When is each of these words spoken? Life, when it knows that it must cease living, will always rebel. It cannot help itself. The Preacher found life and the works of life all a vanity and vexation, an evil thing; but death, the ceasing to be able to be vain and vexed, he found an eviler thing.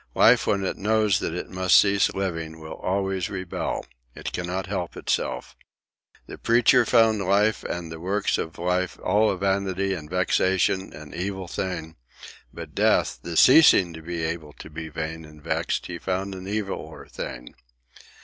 Life, 0.15 0.47
when 0.47 0.65
it 0.65 0.77
knows 0.77 1.19
that 1.19 1.35
it 1.35 1.51
must 1.51 1.77
cease 1.77 2.11
living, 2.15 2.59
will 2.59 2.73
always 2.73 3.29
rebel. 3.29 3.85
It 4.15 4.31
cannot 4.31 4.65
help 4.65 4.97
itself. 4.97 5.55
The 6.25 6.39
Preacher 6.39 6.87
found 6.87 7.21
life 7.23 7.61
and 7.63 7.91
the 7.91 7.99
works 7.99 8.39
of 8.39 8.57
life 8.57 8.97
all 9.03 9.29
a 9.29 9.37
vanity 9.37 9.93
and 9.93 10.09
vexation, 10.09 10.91
an 10.91 11.13
evil 11.13 11.47
thing; 11.47 11.97
but 12.51 12.73
death, 12.73 13.19
the 13.21 13.37
ceasing 13.37 13.93
to 13.93 14.01
be 14.01 14.23
able 14.23 14.53
to 14.53 14.71
be 14.71 14.89
vain 14.89 15.23
and 15.23 15.39
vexed, 15.39 15.85
he 15.85 15.99
found 15.99 16.33
an 16.33 16.47
eviler 16.47 17.05
thing. 17.07 17.53